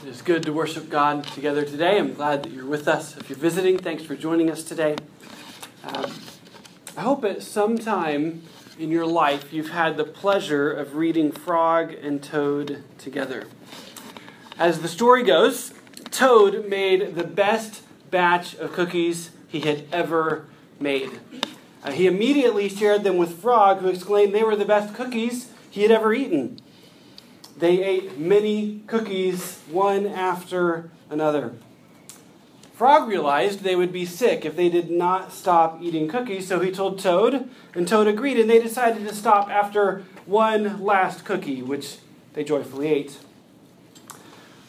[0.00, 1.98] It is good to worship God together today.
[1.98, 3.16] I'm glad that you're with us.
[3.16, 4.94] If you're visiting, thanks for joining us today.
[5.82, 6.12] Um,
[6.96, 8.44] I hope at some time
[8.78, 13.48] in your life you've had the pleasure of reading Frog and Toad together.
[14.56, 15.74] As the story goes,
[16.12, 20.46] Toad made the best batch of cookies he had ever
[20.78, 21.18] made.
[21.82, 25.82] Uh, he immediately shared them with Frog, who exclaimed they were the best cookies he
[25.82, 26.60] had ever eaten.
[27.58, 31.54] They ate many cookies, one after another.
[32.72, 36.70] Frog realized they would be sick if they did not stop eating cookies, so he
[36.70, 41.96] told Toad, and Toad agreed, and they decided to stop after one last cookie, which
[42.34, 43.18] they joyfully ate.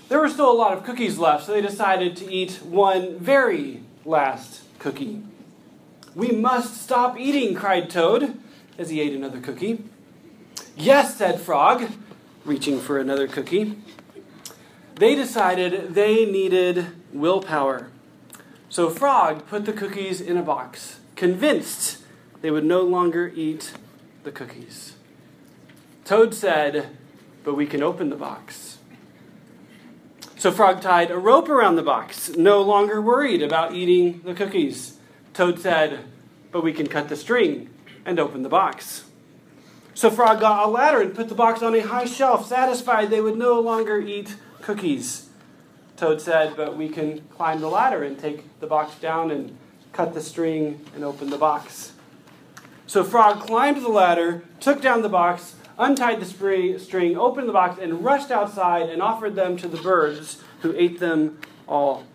[0.08, 3.84] There were still a lot of cookies left, so they decided to eat one very
[4.04, 5.22] last cookie.
[6.16, 8.40] We must stop eating, cried Toad
[8.80, 9.84] as he ate another cookie.
[10.76, 11.88] Yes, said Frog
[12.46, 13.78] reaching for another cookie.
[14.96, 17.90] They decided they needed willpower.
[18.70, 22.04] So Frog put the cookies in a box, convinced
[22.42, 23.74] they would no longer eat
[24.24, 24.96] the cookies.
[26.06, 26.98] Toad said,
[27.44, 28.78] But we can open the box.
[30.38, 34.98] So Frog tied a rope around the box, no longer worried about eating the cookies.
[35.34, 36.00] Toad said,
[36.52, 37.70] But we can cut the string
[38.06, 39.09] and open the box.
[40.00, 43.20] So Frog got a ladder and put the box on a high shelf, satisfied they
[43.20, 45.28] would no longer eat cookies.
[45.98, 49.58] Toad said, But we can climb the ladder and take the box down and
[49.92, 51.92] cut the string and open the box.
[52.88, 57.78] So Frog climbed the ladder, took down the box, untied the string, opened the box,
[57.78, 62.06] and rushed outside and offered them to the birds, who ate them all.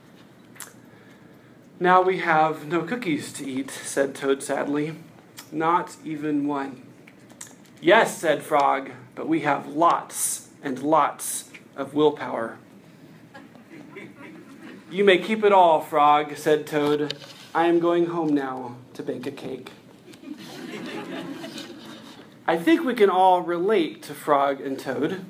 [1.78, 4.94] Now we have no cookies to eat, said Toad sadly.
[5.52, 6.83] Not even one.
[7.80, 12.58] Yes, said Frog, but we have lots and lots of willpower.
[14.91, 17.14] You may keep it all, Frog, said Toad.
[17.55, 19.70] I am going home now to bake a cake.
[22.47, 25.25] I think we can all relate to Frog and Toad.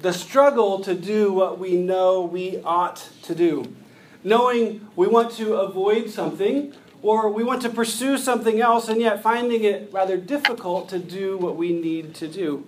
[0.00, 3.76] The struggle to do what we know we ought to do.
[4.22, 9.22] Knowing we want to avoid something or we want to pursue something else and yet
[9.22, 12.66] finding it rather difficult to do what we need to do.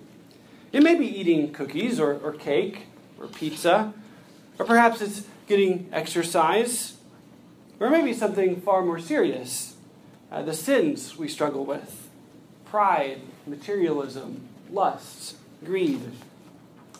[0.71, 2.87] It may be eating cookies or, or cake
[3.19, 3.93] or pizza,
[4.57, 6.95] or perhaps it's getting exercise,
[7.79, 9.73] or maybe something far more serious
[10.31, 12.09] uh, the sins we struggle with
[12.65, 14.41] pride, materialism,
[14.71, 16.01] lust, greed,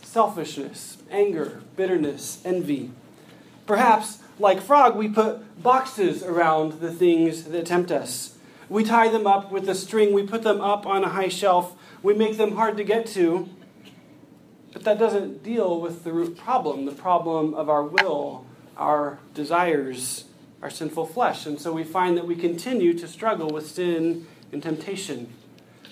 [0.03, 2.91] selfishness, anger, bitterness, envy.
[3.65, 8.37] Perhaps like frog, we put boxes around the things that tempt us.
[8.69, 11.75] We tie them up with a string, we put them up on a high shelf,
[12.01, 13.49] we make them hard to get to.
[14.71, 18.45] But that doesn't deal with the root problem, the problem of our will,
[18.75, 20.25] our desires,
[20.63, 21.45] our sinful flesh.
[21.45, 25.31] And so we find that we continue to struggle with sin and temptation.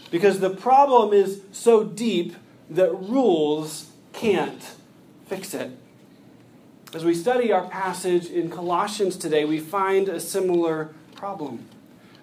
[0.09, 2.35] Because the problem is so deep
[2.69, 4.63] that rules can't
[5.27, 5.71] fix it.
[6.93, 11.65] As we study our passage in Colossians today, we find a similar problem.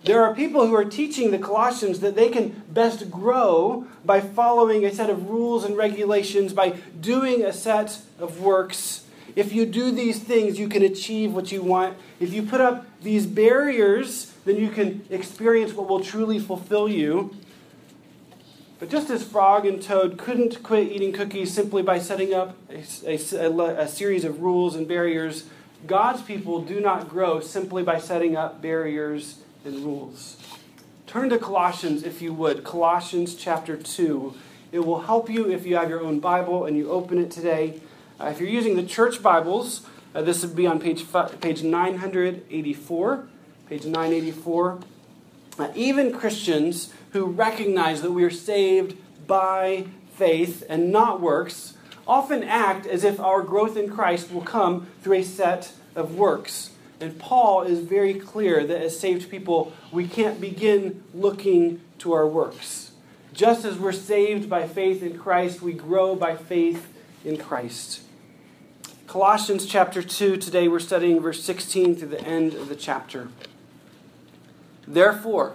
[0.05, 4.85] There are people who are teaching the Colossians that they can best grow by following
[4.85, 9.07] a set of rules and regulations, by doing a set of works.
[9.35, 11.97] If you do these things, you can achieve what you want.
[12.21, 17.35] If you put up these barriers, then you can experience what will truly fulfill you.
[18.79, 22.85] But just as Frog and Toad couldn't quit eating cookies simply by setting up a,
[23.07, 25.47] a, a, series of rules and barriers,
[25.87, 30.37] God's people do not grow simply by setting up barriers and rules.
[31.09, 32.63] Turn to Colossians if you would.
[32.63, 34.35] Colossians chapter 2.
[34.71, 37.81] It will help you if you have your own Bible and you open it today.
[38.21, 41.05] Uh, if you're using the church Bibles, uh, this would be on page,
[41.41, 43.29] page 984.
[43.69, 44.81] Page 984.
[45.59, 48.97] Uh, even Christians who recognize that we are saved
[49.27, 51.75] by faith and not works
[52.07, 56.71] often act as if our growth in Christ will come through a set of works.
[57.01, 62.27] And Paul is very clear that as saved people, we can't begin looking to our
[62.27, 62.93] works.
[63.33, 66.93] Just as we're saved by faith in Christ, we grow by faith
[67.25, 68.03] in Christ.
[69.07, 73.29] Colossians chapter 2, today we're studying verse 16 through the end of the chapter.
[74.87, 75.55] Therefore,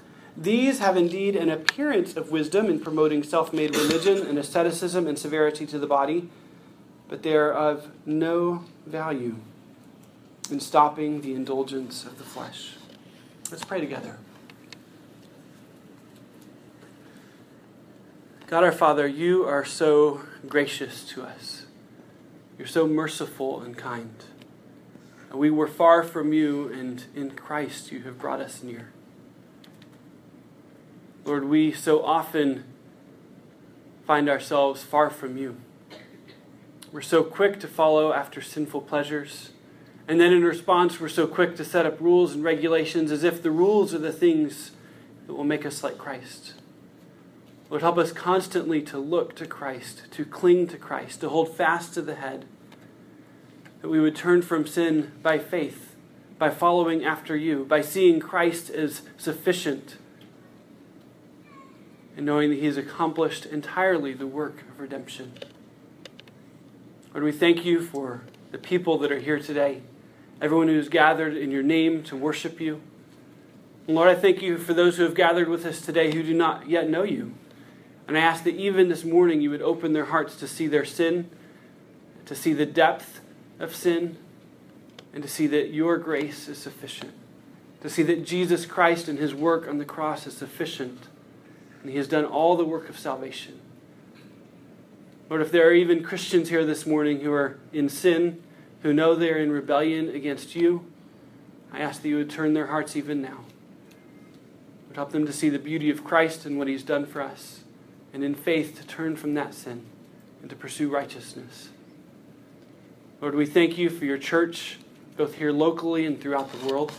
[0.35, 5.19] These have indeed an appearance of wisdom in promoting self made religion and asceticism and
[5.19, 6.29] severity to the body,
[7.09, 9.35] but they are of no value
[10.49, 12.75] in stopping the indulgence of the flesh.
[13.51, 14.17] Let's pray together.
[18.47, 21.65] God our Father, you are so gracious to us.
[22.57, 24.13] You're so merciful and kind.
[25.33, 28.89] We were far from you, and in Christ you have brought us near.
[31.23, 32.63] Lord, we so often
[34.07, 35.57] find ourselves far from you.
[36.91, 39.51] We're so quick to follow after sinful pleasures.
[40.07, 43.41] And then in response, we're so quick to set up rules and regulations as if
[43.41, 44.71] the rules are the things
[45.27, 46.55] that will make us like Christ.
[47.69, 51.93] Lord, help us constantly to look to Christ, to cling to Christ, to hold fast
[51.93, 52.45] to the head.
[53.81, 55.95] That we would turn from sin by faith,
[56.37, 59.95] by following after you, by seeing Christ as sufficient,
[62.21, 65.33] and knowing that He has accomplished entirely the work of redemption.
[67.15, 68.21] Lord, we thank you for
[68.51, 69.81] the people that are here today,
[70.39, 72.79] everyone who is gathered in your name to worship you.
[73.87, 76.35] And Lord, I thank you for those who have gathered with us today who do
[76.35, 77.33] not yet know you.
[78.07, 80.85] And I ask that even this morning you would open their hearts to see their
[80.85, 81.27] sin,
[82.27, 83.21] to see the depth
[83.59, 84.15] of sin,
[85.11, 87.13] and to see that your grace is sufficient.
[87.81, 91.07] To see that Jesus Christ and his work on the cross is sufficient.
[91.81, 93.59] And he has done all the work of salvation.
[95.29, 98.43] Lord, if there are even Christians here this morning who are in sin,
[98.83, 100.85] who know they are in rebellion against you,
[101.71, 103.45] I ask that you would turn their hearts even now.
[104.87, 107.61] Would help them to see the beauty of Christ and what he's done for us
[108.13, 109.85] and in faith to turn from that sin
[110.41, 111.69] and to pursue righteousness.
[113.21, 114.79] Lord, we thank you for your church,
[115.15, 116.91] both here locally and throughout the world.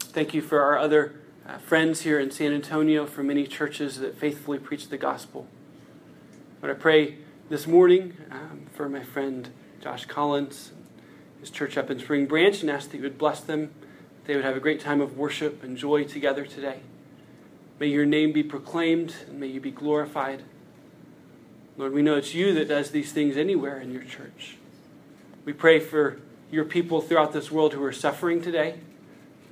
[0.00, 1.17] Thank you for our other
[1.48, 5.46] uh, friends here in San Antonio, for many churches that faithfully preach the gospel.
[6.60, 7.16] But I pray
[7.48, 9.48] this morning um, for my friend
[9.80, 10.72] Josh Collins,
[11.40, 13.72] his church up in Spring Branch, and ask that you would bless them,
[14.26, 16.80] they would have a great time of worship and joy together today.
[17.80, 20.42] May your name be proclaimed and may you be glorified.
[21.78, 24.56] Lord, we know it's you that does these things anywhere in your church.
[25.46, 28.80] We pray for your people throughout this world who are suffering today,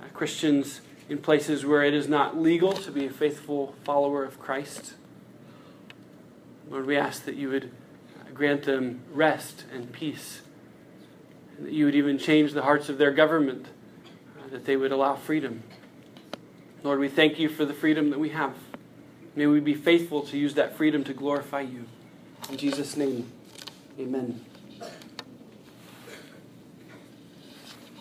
[0.03, 4.41] uh, Christians in places where it is not legal to be a faithful follower of
[4.41, 4.95] Christ.
[6.71, 7.71] Lord, we ask that you would
[8.35, 10.43] grant them rest and peace,
[11.57, 13.67] and that you would even change the hearts of their government,
[14.39, 15.63] uh, that they would allow freedom.
[16.83, 18.55] Lord, we thank you for the freedom that we have.
[19.35, 21.85] May we be faithful to use that freedom to glorify you.
[22.51, 23.31] In Jesus' name,
[23.99, 24.46] amen.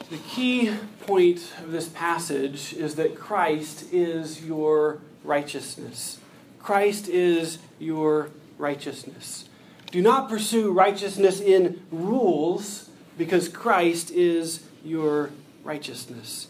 [0.10, 0.72] The key
[1.06, 6.20] point of this passage is that Christ is your righteousness.
[6.60, 9.50] Christ is your righteousness.
[9.92, 15.32] Do not pursue righteousness in rules because Christ is your
[15.64, 16.48] righteousness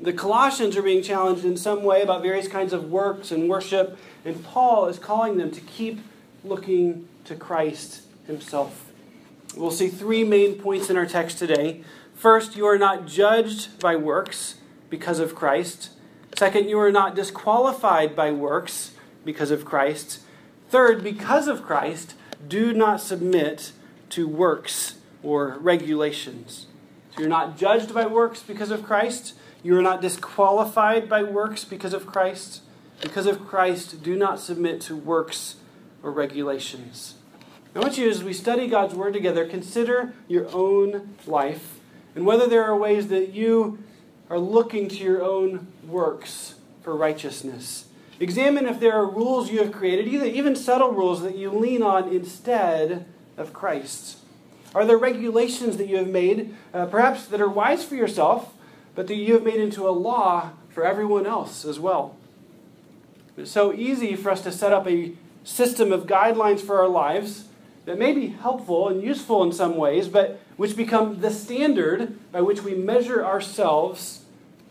[0.00, 3.98] the Colossians are being challenged in some way about various kinds of works and worship,
[4.24, 6.00] and Paul is calling them to keep
[6.44, 8.92] looking to Christ himself.
[9.56, 11.82] We'll see three main points in our text today.
[12.16, 14.54] First, you are not judged by works
[14.88, 15.90] because of Christ.
[16.34, 18.92] Second, you are not disqualified by works
[19.22, 20.20] because of Christ.
[20.70, 22.14] Third, because of Christ,
[22.48, 23.72] do not submit
[24.10, 26.68] to works or regulations.
[27.14, 29.34] So you're not judged by works because of Christ.
[29.62, 32.62] You are not disqualified by works because of Christ.
[33.02, 35.56] Because of Christ, do not submit to works
[36.02, 37.16] or regulations.
[37.74, 41.75] I want you, as we study God's Word together, consider your own life
[42.16, 43.78] and whether there are ways that you
[44.28, 47.84] are looking to your own works for righteousness.
[48.18, 52.08] Examine if there are rules you have created, even subtle rules that you lean on
[52.08, 53.04] instead
[53.36, 54.16] of Christ.
[54.74, 58.54] Are there regulations that you have made, uh, perhaps that are wise for yourself,
[58.94, 62.16] but that you have made into a law for everyone else as well.
[63.36, 65.12] It's so easy for us to set up a
[65.44, 67.44] system of guidelines for our lives
[67.84, 72.40] that may be helpful and useful in some ways, but which become the standard by
[72.40, 74.24] which we measure ourselves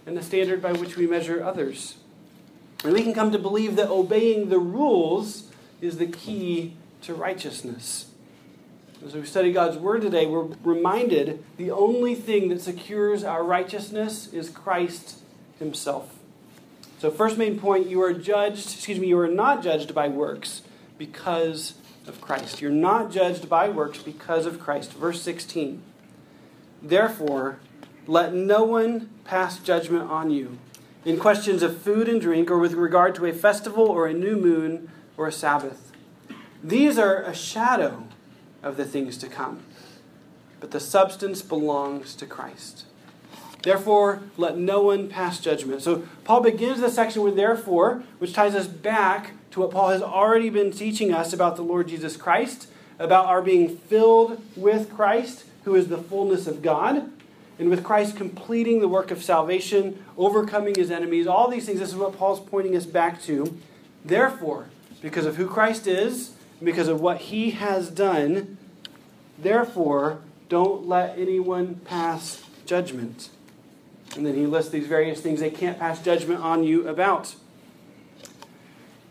[0.05, 1.97] and the standard by which we measure others.
[2.83, 5.51] And we can come to believe that obeying the rules
[5.81, 8.07] is the key to righteousness.
[9.05, 14.31] As we study God's Word today, we're reminded the only thing that secures our righteousness
[14.33, 15.19] is Christ
[15.59, 16.17] Himself.
[16.99, 20.63] So, first main point you are judged, excuse me, you are not judged by works
[20.97, 21.75] because
[22.07, 22.61] of Christ.
[22.61, 24.93] You're not judged by works because of Christ.
[24.93, 25.81] Verse 16.
[26.81, 27.59] Therefore,
[28.07, 30.57] let no one pass judgment on you
[31.03, 34.35] in questions of food and drink, or with regard to a festival, or a new
[34.35, 35.91] moon, or a Sabbath.
[36.63, 38.07] These are a shadow
[38.63, 39.63] of the things to come,
[40.59, 42.85] but the substance belongs to Christ.
[43.61, 45.83] Therefore, let no one pass judgment.
[45.83, 50.01] So, Paul begins the section with therefore, which ties us back to what Paul has
[50.01, 52.67] already been teaching us about the Lord Jesus Christ,
[52.99, 57.09] about our being filled with Christ, who is the fullness of God,
[57.57, 61.79] and with Christ completing the work of salvation, overcoming his enemies, all these things.
[61.79, 63.57] This is what Paul's pointing us back to.
[64.03, 64.65] Therefore,
[65.01, 68.57] because of who Christ is, because of what he has done,
[69.39, 70.19] therefore,
[70.49, 73.29] don't let anyone pass judgment.
[74.17, 77.35] And then he lists these various things they can't pass judgment on you about.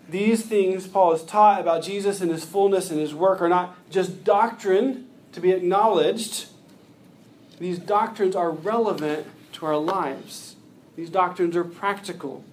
[0.08, 3.76] These things Paul has taught about Jesus and his fullness and his work are not
[3.90, 6.46] just doctrine to be acknowledged.
[7.58, 10.56] These doctrines are relevant to our lives.
[10.96, 12.44] These doctrines are practical.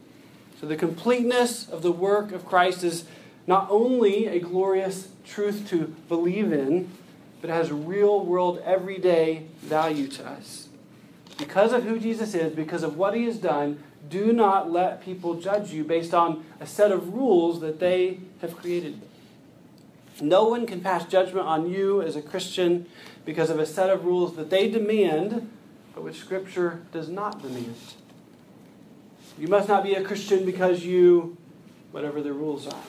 [0.60, 3.06] So the completeness of the work of Christ is
[3.48, 6.92] not only a glorious truth to believe in,
[7.42, 10.68] but has real world, everyday value to us.
[11.38, 15.36] Because of who Jesus is, because of what he has done, do not let people
[15.36, 19.02] judge you based on a set of rules that they have created.
[20.20, 22.88] No one can pass judgment on you as a Christian
[23.26, 25.50] because of a set of rules that they demand,
[25.94, 27.76] but which Scripture does not demand.
[29.38, 31.38] You must not be a Christian because you,
[31.92, 32.84] whatever the rules are.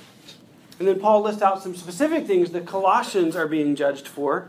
[0.79, 4.49] And then Paul lists out some specific things that Colossians are being judged for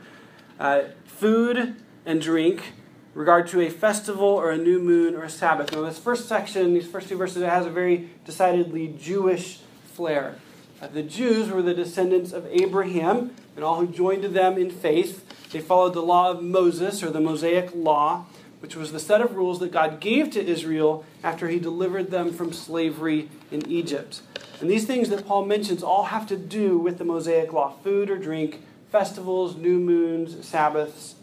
[0.60, 2.74] uh, food and drink,
[3.14, 5.72] regard to a festival or a new moon or a Sabbath.
[5.72, 10.36] Now, this first section, these first two verses, it has a very decidedly Jewish flair.
[10.82, 15.50] Uh, the Jews were the descendants of Abraham and all who joined them in faith.
[15.52, 18.26] They followed the law of Moses, or the Mosaic Law,
[18.60, 22.34] which was the set of rules that God gave to Israel after he delivered them
[22.34, 24.22] from slavery in Egypt.
[24.60, 28.10] And these things that Paul mentions all have to do with the Mosaic Law food
[28.10, 31.16] or drink, festivals, new moons, Sabbaths.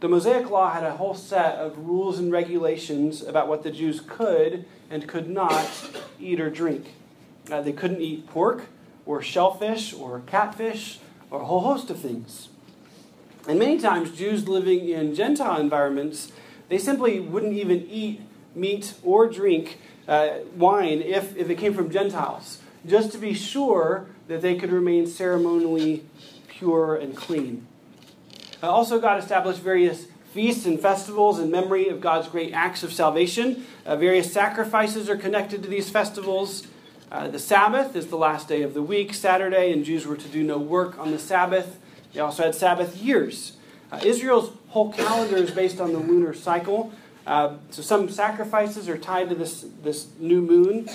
[0.00, 4.00] The Mosaic Law had a whole set of rules and regulations about what the Jews
[4.00, 5.68] could and could not
[6.18, 6.94] eat or drink.
[7.52, 8.64] Uh, they couldn't eat pork
[9.04, 12.48] or shellfish or catfish or a whole host of things.
[13.46, 16.32] And many times, Jews living in Gentile environments,
[16.70, 18.22] they simply wouldn't even eat
[18.54, 24.06] meat or drink uh, wine if, if it came from Gentiles, just to be sure
[24.28, 26.06] that they could remain ceremonially
[26.48, 27.66] pure and clean.
[28.62, 32.92] Uh, also, God established various feasts and festivals in memory of God's great acts of
[32.92, 33.66] salvation.
[33.84, 36.66] Uh, various sacrifices are connected to these festivals.
[37.10, 40.28] Uh, the Sabbath is the last day of the week, Saturday, and Jews were to
[40.28, 41.78] do no work on the Sabbath.
[42.12, 43.56] They also had Sabbath years.
[43.90, 46.92] Uh, Israel's whole calendar is based on the lunar cycle.
[47.26, 50.88] Uh, so some sacrifices are tied to this, this new moon.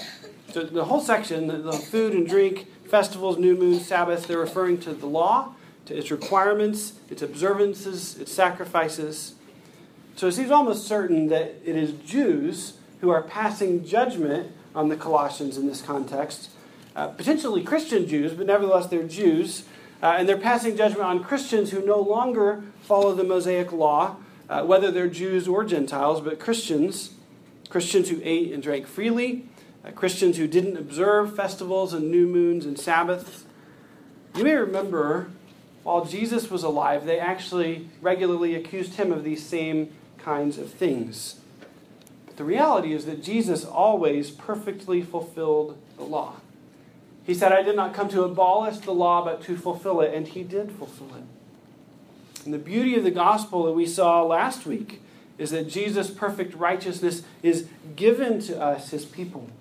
[0.52, 4.78] So the whole section, the, the food and drink, festivals, new moon, Sabbath, they're referring
[4.80, 5.55] to the law,
[5.86, 9.36] to its requirements, its observances, its sacrifices.
[10.16, 14.96] So it seems almost certain that it is Jews who are passing judgment on the
[14.96, 16.50] Colossians in this context.
[16.96, 19.66] Uh, potentially Christian Jews, but nevertheless they're Jews.
[20.02, 24.18] Uh, and they're passing judgment on Christians who no longer follow the Mosaic law,
[24.50, 27.12] uh, whether they're Jews or Gentiles, but Christians,
[27.70, 29.46] Christians who ate and drank freely,
[29.84, 33.46] uh, Christians who didn't observe festivals and new moons and Sabbaths.
[34.36, 35.30] You may remember
[35.86, 41.40] while Jesus was alive, they actually regularly accused him of these same kinds of things.
[42.26, 46.38] But the reality is that Jesus always perfectly fulfilled the law.
[47.24, 50.28] He said, I did not come to abolish the law, but to fulfill it, and
[50.28, 51.24] he did fulfill it.
[52.46, 55.04] And the beauty of the gospel that we saw last week
[55.38, 59.52] is that Jesus' perfect righteousness is given to us, his people.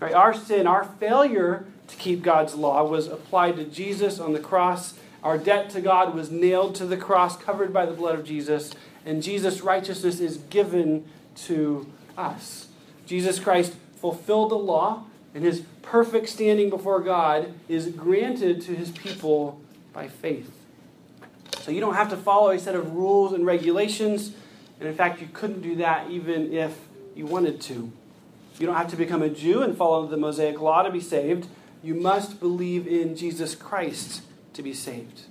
[0.00, 0.14] Right?
[0.14, 4.94] Our sin, our failure to keep God's law was applied to Jesus on the cross.
[5.22, 8.72] Our debt to God was nailed to the cross, covered by the blood of Jesus,
[9.04, 11.04] and Jesus' righteousness is given
[11.46, 12.68] to us.
[13.06, 18.90] Jesus Christ fulfilled the law, and his perfect standing before God is granted to his
[18.90, 19.60] people
[19.92, 20.50] by faith.
[21.60, 24.32] So you don't have to follow a set of rules and regulations.
[24.78, 26.76] And in fact, you couldn't do that even if
[27.14, 27.92] you wanted to.
[28.58, 31.46] You don't have to become a Jew and follow the Mosaic law to be saved.
[31.82, 34.22] You must believe in Jesus Christ
[34.54, 35.22] to be saved.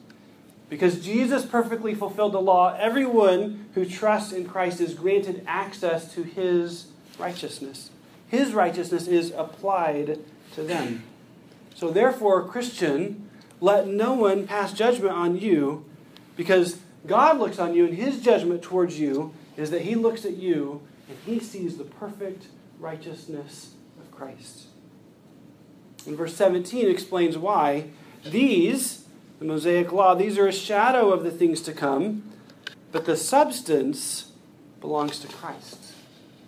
[0.69, 6.23] Because Jesus perfectly fulfilled the law, everyone who trusts in Christ is granted access to
[6.23, 7.89] his righteousness.
[8.27, 10.19] His righteousness is applied
[10.53, 11.03] to them.
[11.73, 15.85] So, therefore, Christian, let no one pass judgment on you,
[16.35, 20.37] because God looks on you, and his judgment towards you is that he looks at
[20.37, 22.47] you and he sees the perfect
[22.79, 24.67] righteousness of Christ.
[26.05, 27.89] And verse 17 explains why
[28.23, 29.05] these
[29.39, 30.15] the Mosaic Law.
[30.15, 32.23] These are a shadow of the things to come,
[32.91, 34.31] but the substance
[34.81, 35.93] belongs to Christ.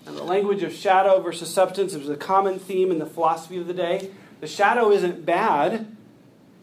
[0.05, 3.67] And the language of shadow versus substance is a common theme in the philosophy of
[3.67, 4.12] the day.
[4.41, 5.95] The shadow isn't bad,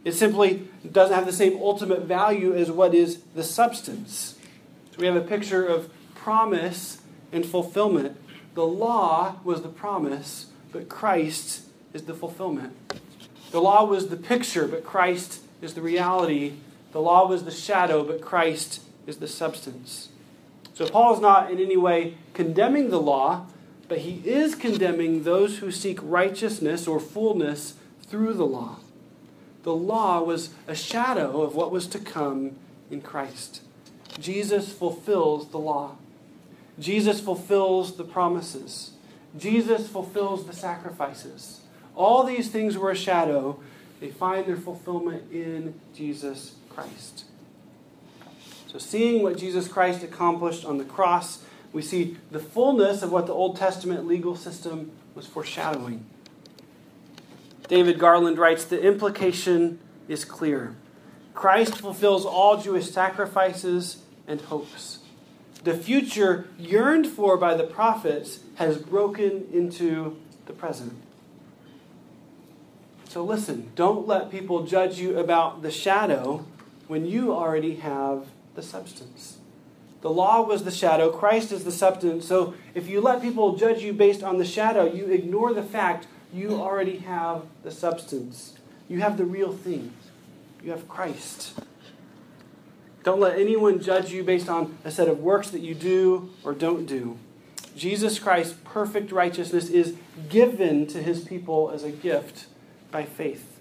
[0.04, 4.36] it simply doesn't have the same ultimate value as what is the substance.
[4.92, 7.00] So we have a picture of promise
[7.32, 8.16] and fulfillment.
[8.54, 12.74] The law was the promise, but Christ is the fulfillment.
[13.50, 16.54] The law was the picture, but Christ is the reality.
[16.92, 20.08] The law was the shadow, but Christ is the substance.
[20.74, 23.46] So Paul is not in any way condemning the law,
[23.88, 28.76] but he is condemning those who seek righteousness or fullness through the law.
[29.64, 32.56] The law was a shadow of what was to come
[32.90, 33.62] in Christ.
[34.20, 35.96] Jesus fulfills the law.
[36.78, 38.92] Jesus fulfills the promises.
[39.36, 41.60] Jesus fulfills the sacrifices.
[41.94, 43.60] All these things were a shadow
[44.00, 47.24] they find their fulfillment in Jesus Christ.
[48.66, 53.26] So, seeing what Jesus Christ accomplished on the cross, we see the fullness of what
[53.26, 56.04] the Old Testament legal system was foreshadowing.
[57.66, 60.74] David Garland writes The implication is clear.
[61.34, 64.98] Christ fulfills all Jewish sacrifices and hopes.
[65.64, 70.94] The future yearned for by the prophets has broken into the present.
[73.08, 76.44] So listen, don't let people judge you about the shadow
[76.88, 79.38] when you already have the substance.
[80.02, 82.26] The law was the shadow, Christ is the substance.
[82.26, 86.06] So if you let people judge you based on the shadow, you ignore the fact
[86.34, 88.58] you already have the substance.
[88.88, 89.92] You have the real thing.
[90.62, 91.58] You have Christ.
[93.04, 96.52] Don't let anyone judge you based on a set of works that you do or
[96.52, 97.16] don't do.
[97.74, 99.96] Jesus Christ's perfect righteousness is
[100.28, 102.46] given to his people as a gift
[102.90, 103.60] by faith.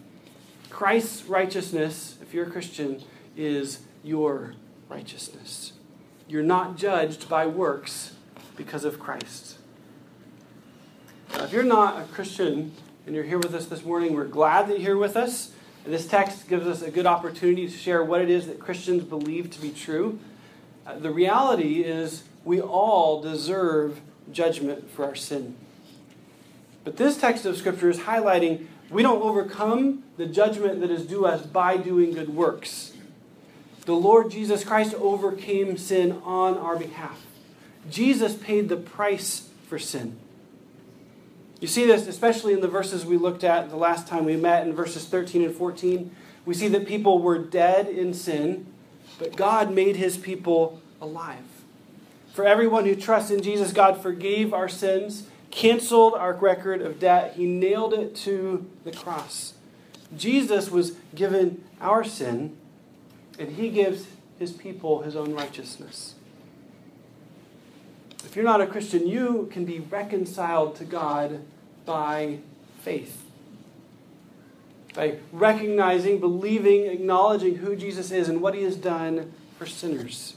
[0.70, 3.02] Christ's righteousness, if you're a Christian,
[3.36, 4.54] is your
[4.90, 5.74] righteousness.
[6.28, 8.14] You're not judged by works
[8.56, 9.58] because of Christ.
[11.34, 12.74] Now, if you're not a Christian
[13.06, 15.52] and you're here with us this morning, we're glad that you're here with us.
[15.86, 19.04] And this text gives us a good opportunity to share what it is that Christians
[19.04, 20.20] believe to be true.
[20.86, 25.56] Uh, the reality is, we all deserve judgment for our sin.
[26.84, 31.26] But this text of Scripture is highlighting we don't overcome the judgment that is due
[31.26, 32.94] us by doing good works.
[33.86, 37.26] The Lord Jesus Christ overcame sin on our behalf.
[37.90, 40.18] Jesus paid the price for sin.
[41.60, 44.68] You see this especially in the verses we looked at the last time we met
[44.68, 46.16] in verses 13 and 14.
[46.46, 48.68] We see that people were dead in sin,
[49.20, 51.44] but God made his people alive.
[52.34, 57.34] For everyone who trusts in Jesus, God forgave our sins canceled our record of debt,
[57.36, 59.54] He nailed it to the cross.
[60.16, 62.56] Jesus was given our sin,
[63.40, 64.08] and He gives
[64.40, 66.16] His people His own righteousness.
[68.26, 71.42] If you're not a Christian, you can be reconciled to God
[71.86, 72.40] by
[72.82, 73.24] faith.
[74.94, 80.36] By recognizing, believing, acknowledging who Jesus is and what he has done for sinners.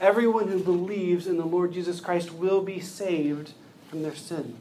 [0.00, 3.52] Everyone who believes in the Lord Jesus Christ will be saved
[3.90, 4.56] from their sin.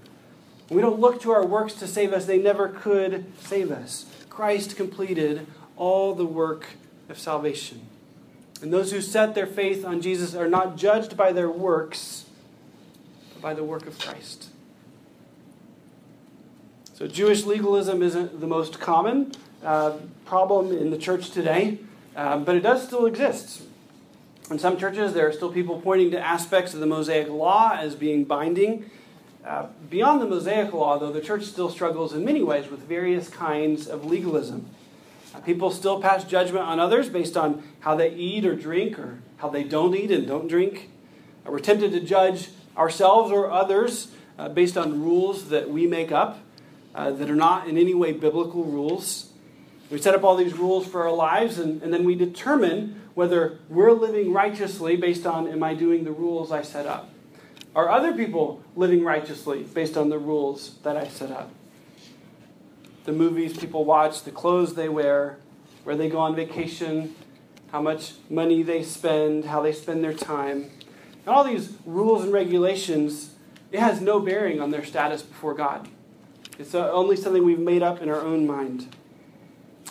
[0.69, 4.05] We don't look to our works to save us, they never could save us.
[4.29, 5.45] Christ completed
[5.77, 6.65] all the work
[7.07, 7.81] of salvation.
[8.61, 12.25] And those who set their faith on Jesus are not judged by their works,
[13.33, 14.49] but by the work of Christ.
[16.95, 19.31] So, Jewish legalism isn't the most common
[19.63, 21.79] uh, problem in the church today,
[22.15, 23.61] um, but it does still exist.
[24.51, 27.95] In some churches, there are still people pointing to aspects of the Mosaic Law as
[27.95, 28.89] being binding.
[29.49, 33.29] Uh, beyond the Mosaic law, though, the church still struggles in many ways with various
[33.29, 34.69] kinds of legalism.
[35.33, 39.17] Uh, people still pass judgment on others based on how they eat or drink or
[39.37, 40.91] how they don't eat and don't drink.
[41.47, 46.11] Uh, we're tempted to judge ourselves or others uh, based on rules that we make
[46.11, 46.37] up
[46.93, 49.31] uh, that are not in any way biblical rules.
[49.89, 53.57] We set up all these rules for our lives, and, and then we determine whether
[53.67, 57.09] we're living righteously based on am I doing the rules I set up?
[57.75, 61.51] Are other people living righteously based on the rules that I set up?
[63.05, 65.37] The movies people watch, the clothes they wear,
[65.83, 67.15] where they go on vacation,
[67.71, 70.71] how much money they spend, how they spend their time.
[71.25, 73.35] And all these rules and regulations,
[73.71, 75.87] it has no bearing on their status before God.
[76.57, 78.93] It's only something we've made up in our own mind.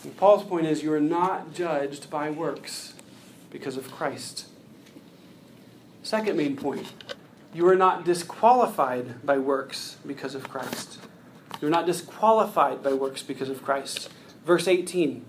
[0.03, 2.95] And Paul's point is you are not judged by works
[3.51, 4.47] because of Christ.
[6.03, 6.93] Second main point
[7.55, 10.99] you are not disqualified by works because of Christ.
[11.61, 14.11] You're not disqualified by works because of Christ.
[14.45, 15.25] Verse 18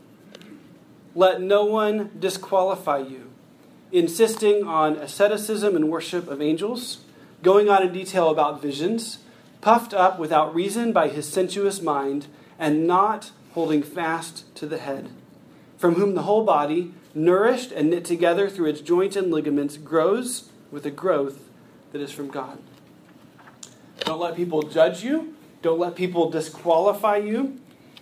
[1.15, 3.31] Let no one disqualify you,
[3.91, 6.99] insisting on asceticism and worship of angels,
[7.41, 9.19] going on in detail about visions,
[9.61, 12.27] puffed up without reason by his sensuous mind,
[12.59, 15.09] and not holding fast to the head,
[15.77, 20.49] from whom the whole body, nourished and knit together through its joints and ligaments, grows
[20.69, 21.48] with a growth
[21.91, 22.59] that is from God.
[24.01, 25.35] Don't let people judge you.
[25.61, 27.59] Don't let people disqualify you.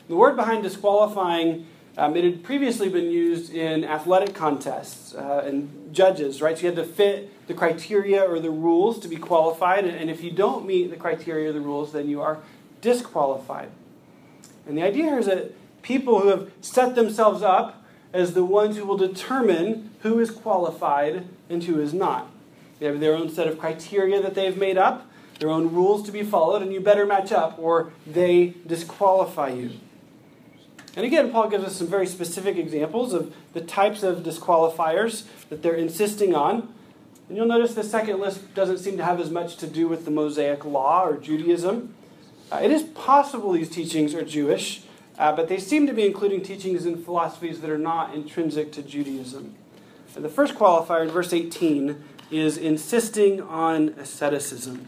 [0.07, 1.65] The word behind disqualifying,
[1.97, 6.57] um, it had previously been used in athletic contests uh, and judges, right?
[6.57, 9.85] So you had to fit the criteria or the rules to be qualified.
[9.85, 12.39] And if you don't meet the criteria or the rules, then you are
[12.81, 13.69] disqualified.
[14.67, 18.77] And the idea here is that people who have set themselves up as the ones
[18.77, 22.29] who will determine who is qualified and who is not.
[22.79, 25.09] They have their own set of criteria that they've made up,
[25.39, 29.71] their own rules to be followed, and you better match up or they disqualify you.
[30.95, 35.61] And again, Paul gives us some very specific examples of the types of disqualifiers that
[35.61, 36.73] they're insisting on.
[37.27, 40.05] And you'll notice the second list doesn't seem to have as much to do with
[40.05, 41.93] the Mosaic law or Judaism.
[42.51, 44.81] Uh, it is possible these teachings are Jewish,
[45.19, 48.81] uh, but they seem to be including teachings and philosophies that are not intrinsic to
[48.81, 49.53] Judaism.
[50.15, 54.87] And the first qualifier in verse 18 is insisting on asceticism.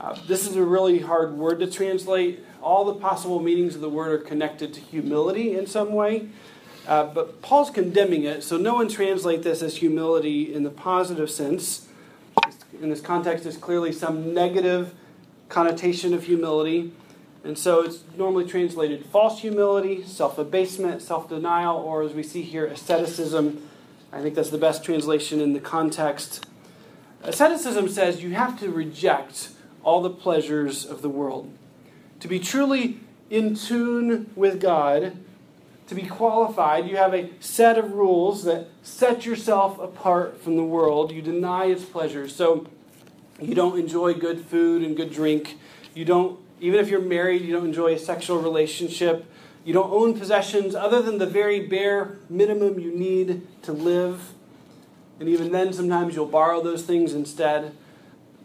[0.00, 2.40] Uh, this is a really hard word to translate.
[2.60, 6.28] All the possible meanings of the word are connected to humility in some way.
[6.86, 11.30] Uh, but Paul's condemning it, so no one translate this as humility in the positive
[11.30, 11.88] sense.
[12.80, 14.94] In this context, there's clearly some negative
[15.48, 16.92] connotation of humility.
[17.42, 22.42] And so it's normally translated false humility, self abasement, self denial, or as we see
[22.42, 23.68] here, asceticism.
[24.12, 26.44] I think that's the best translation in the context.
[27.26, 29.48] Asceticism says you have to reject
[29.82, 31.52] all the pleasures of the world.
[32.20, 35.16] To be truly in tune with God,
[35.88, 40.62] to be qualified, you have a set of rules that set yourself apart from the
[40.62, 41.10] world.
[41.10, 42.34] You deny its pleasures.
[42.34, 42.68] So
[43.40, 45.58] you don't enjoy good food and good drink.
[45.94, 49.26] You don't, even if you're married, you don't enjoy a sexual relationship.
[49.64, 54.32] You don't own possessions other than the very bare minimum you need to live.
[55.18, 57.74] And even then, sometimes you'll borrow those things instead.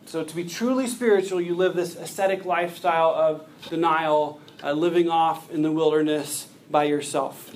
[0.06, 5.52] So, to be truly spiritual, you live this ascetic lifestyle of denial, uh, living off
[5.52, 7.54] in the wilderness by yourself.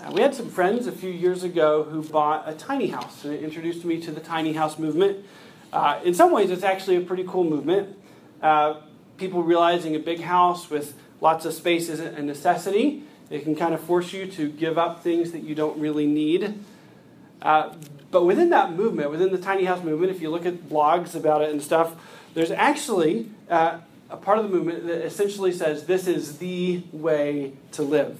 [0.00, 3.34] Uh, we had some friends a few years ago who bought a tiny house, and
[3.34, 5.24] it introduced me to the tiny house movement.
[5.72, 7.96] Uh, in some ways, it's actually a pretty cool movement.
[8.40, 8.74] Uh,
[9.16, 13.02] people realizing a big house with lots of space isn't a necessity.
[13.28, 16.54] It can kind of force you to give up things that you don't really need.
[17.42, 17.72] Uh,
[18.10, 21.42] but within that movement, within the tiny house movement, if you look at blogs about
[21.42, 21.94] it and stuff,
[22.34, 23.78] there's actually uh,
[24.10, 28.18] a part of the movement that essentially says this is the way to live.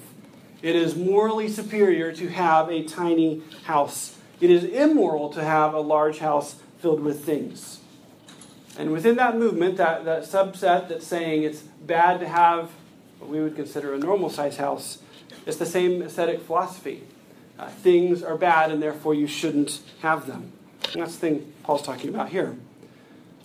[0.61, 4.17] It is morally superior to have a tiny house.
[4.41, 7.79] It is immoral to have a large house filled with things.
[8.77, 12.69] And within that movement, that, that subset that's saying it's bad to have
[13.19, 14.99] what we would consider a normal size house,
[15.45, 17.03] it's the same ascetic philosophy
[17.59, 20.51] uh, things are bad and therefore you shouldn't have them.
[20.93, 22.57] And that's the thing Paul's talking about here.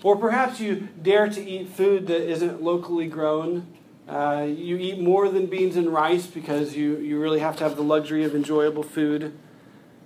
[0.04, 3.66] Or perhaps you dare to eat food that isn't locally grown.
[4.08, 7.74] Uh, you eat more than beans and rice because you, you really have to have
[7.74, 9.36] the luxury of enjoyable food.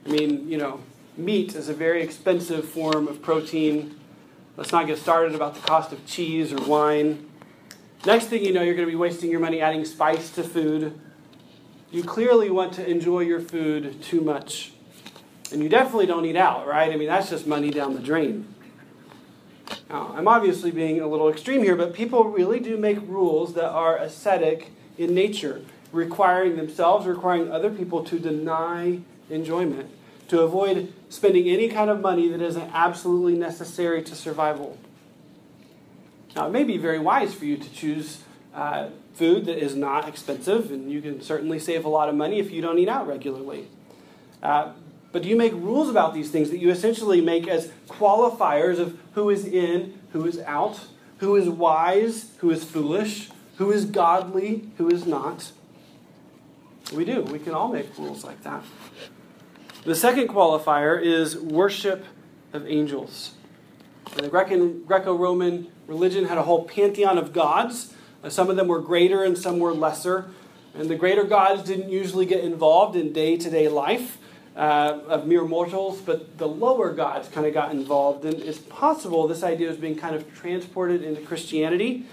[0.07, 0.81] I mean, you know,
[1.17, 3.97] meat is a very expensive form of protein.
[4.57, 7.29] Let's not get started about the cost of cheese or wine.
[8.07, 10.99] Next thing you know, you're going to be wasting your money adding spice to food
[11.91, 14.73] you clearly want to enjoy your food too much.
[15.51, 16.93] And you definitely don't eat out, right?
[16.93, 18.55] I mean, that's just money down the drain.
[19.89, 23.71] Now, I'm obviously being a little extreme here, but people really do make rules that
[23.71, 29.91] are ascetic in nature, requiring themselves, requiring other people to deny enjoyment,
[30.29, 34.77] to avoid spending any kind of money that isn't absolutely necessary to survival.
[36.37, 38.23] Now, it may be very wise for you to choose
[38.55, 42.39] uh, food that is not expensive, and you can certainly save a lot of money
[42.39, 43.67] if you don't eat out regularly.
[44.43, 44.73] Uh,
[45.11, 48.99] but do you make rules about these things that you essentially make as qualifiers of
[49.15, 50.87] who is in, who is out,
[51.19, 55.51] who is wise, who is foolish, who is godly, who is not?
[56.93, 57.23] We do.
[57.23, 58.63] We can all make rules like that.
[59.85, 62.05] The second qualifier is worship
[62.53, 63.33] of angels.
[64.17, 67.95] The Greco Roman religion had a whole pantheon of gods.
[68.29, 70.31] Some of them were greater and some were lesser.
[70.75, 74.19] And the greater gods didn't usually get involved in day to day life
[74.57, 78.25] uh, of mere mortals, but the lower gods kind of got involved.
[78.25, 82.05] And it's possible this idea is being kind of transported into Christianity.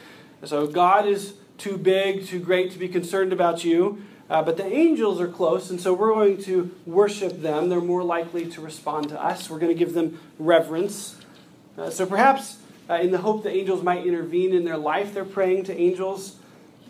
[0.43, 4.03] So God is too big, too great to be concerned about you.
[4.29, 7.69] Uh, but the angels are close, and so we're going to worship them.
[7.69, 9.51] They're more likely to respond to us.
[9.51, 11.15] We're going to give them reverence.
[11.77, 12.57] Uh, so perhaps
[12.89, 16.37] uh, in the hope that angels might intervene in their life, they're praying to angels.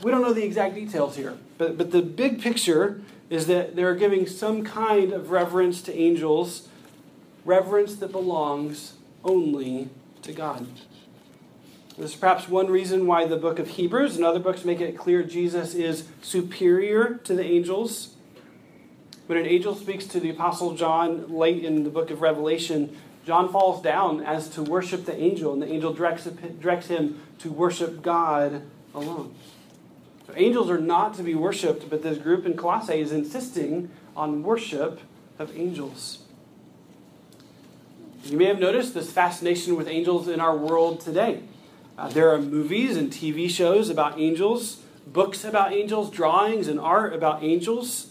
[0.02, 3.96] We don't know the exact details here, but, but the big picture is that they're
[3.96, 6.68] giving some kind of reverence to angels,
[7.44, 9.90] reverence that belongs only
[10.22, 10.68] to God.
[11.98, 14.98] This is perhaps one reason why the book of Hebrews and other books make it
[14.98, 18.16] clear Jesus is superior to the angels.
[19.28, 23.52] When an angel speaks to the Apostle John late in the book of Revelation, John
[23.52, 28.04] falls down as to worship the angel, and the angel directs, directs him to worship
[28.04, 28.62] God
[28.94, 29.34] alone.
[30.28, 34.44] So angels are not to be worshipped, but this group in Colossae is insisting on
[34.44, 35.02] worship
[35.40, 36.20] of angels.
[38.24, 41.42] You may have noticed this fascination with angels in our world today.
[41.98, 47.14] Uh, there are movies and TV shows about angels, books about angels, drawings and art
[47.14, 48.08] about angels.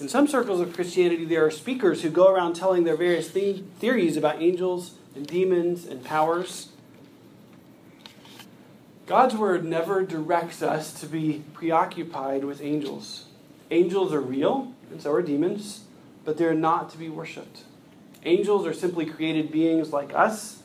[0.00, 3.62] In some circles of Christianity, there are speakers who go around telling their various the-
[3.78, 6.68] theories about angels and demons and powers.
[9.06, 13.26] God's word never directs us to be preoccupied with angels.
[13.70, 15.80] Angels are real, and so are demons,
[16.24, 17.64] but they're not to be worshiped.
[18.24, 20.62] Angels are simply created beings like us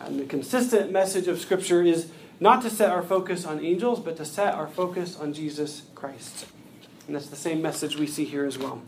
[0.00, 2.10] and the consistent message of Scripture is
[2.40, 6.46] not to set our focus on angels, but to set our focus on Jesus Christ.
[7.06, 8.82] And that's the same message we see here as well.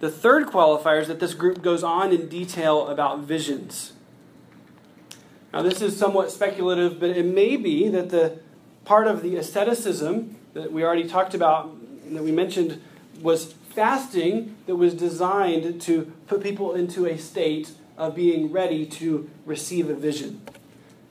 [0.00, 3.92] The third qualifier is that this group goes on in detail about visions.
[5.52, 8.38] Now, this is somewhat speculative, but it may be that the
[8.84, 11.74] part of the asceticism that we already talked about,
[12.12, 12.80] that we mentioned,
[13.20, 19.28] was fasting that was designed to put people into a state of being ready to
[19.46, 20.40] receive a vision.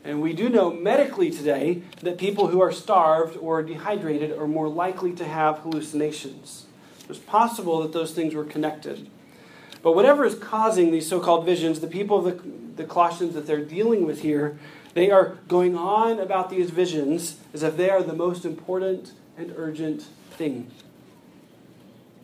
[0.07, 4.69] And we do know medically today that people who are starved or dehydrated are more
[4.69, 6.65] likely to have hallucinations.
[7.09, 9.09] It's possible that those things were connected.
[9.83, 13.47] But whatever is causing these so called visions, the people of the, the Colossians that
[13.47, 14.57] they're dealing with here,
[14.93, 19.53] they are going on about these visions as if they are the most important and
[19.57, 20.71] urgent thing.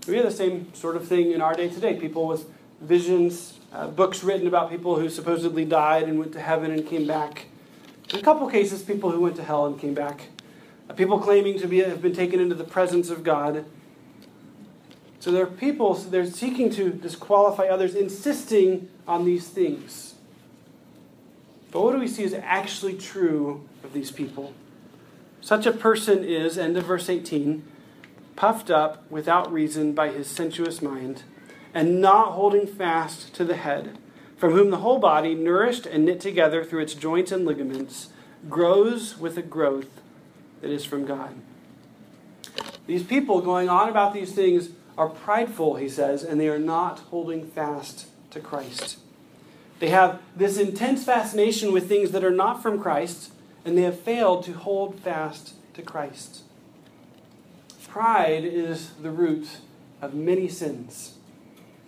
[0.07, 1.99] We have the same sort of thing in our day today.
[1.99, 2.45] People with
[2.79, 7.05] visions uh, books written about people who supposedly died and went to heaven and came
[7.05, 7.47] back.
[8.13, 10.27] In a couple cases, people who went to hell and came back.
[10.87, 13.65] Uh, people claiming to be, have been taken into the presence of God.
[15.19, 20.13] So there are people, so they're seeking to disqualify others, insisting on these things.
[21.71, 24.53] But what do we see is actually true of these people?
[25.41, 27.63] Such a person is, end of verse 18,
[28.35, 31.23] puffed up without reason by his sensuous mind
[31.73, 33.97] and not holding fast to the head,
[34.43, 38.09] from whom the whole body, nourished and knit together through its joints and ligaments,
[38.49, 40.01] grows with a growth
[40.59, 41.33] that is from God.
[42.85, 46.99] These people going on about these things are prideful, he says, and they are not
[46.99, 48.97] holding fast to Christ.
[49.79, 53.31] They have this intense fascination with things that are not from Christ,
[53.63, 56.41] and they have failed to hold fast to Christ.
[57.87, 59.59] Pride is the root
[60.01, 61.13] of many sins.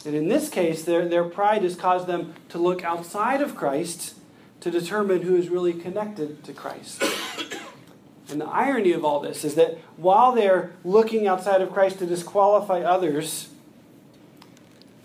[0.05, 4.15] And in this case, their, their pride has caused them to look outside of Christ
[4.61, 7.03] to determine who is really connected to Christ.
[8.27, 12.07] And the irony of all this is that while they're looking outside of Christ to
[12.07, 13.49] disqualify others,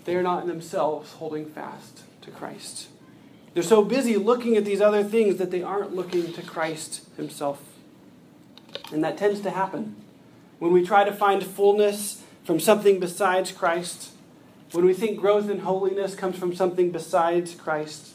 [0.05, 2.87] they are not themselves holding fast to Christ.
[3.53, 7.61] They're so busy looking at these other things that they aren't looking to Christ Himself.
[8.91, 9.95] And that tends to happen.
[10.59, 14.11] When we try to find fullness from something besides Christ,
[14.71, 18.13] when we think growth in holiness comes from something besides Christ,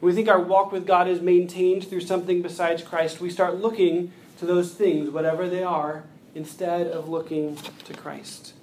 [0.00, 3.60] when we think our walk with God is maintained through something besides Christ, we start
[3.60, 8.54] looking to those things, whatever they are, instead of looking to Christ.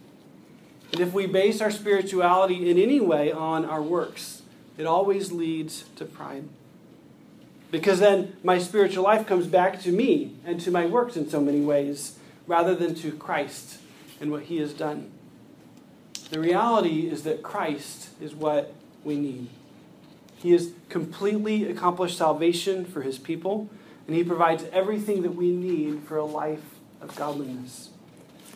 [0.92, 4.42] And if we base our spirituality in any way on our works,
[4.78, 6.50] it always leads to pride.
[7.70, 11.40] Because then my spiritual life comes back to me and to my works in so
[11.40, 13.80] many ways, rather than to Christ
[14.20, 15.12] and what he has done.
[16.30, 19.50] The reality is that Christ is what we need.
[20.38, 23.70] He has completely accomplished salvation for his people,
[24.08, 27.90] and he provides everything that we need for a life of godliness.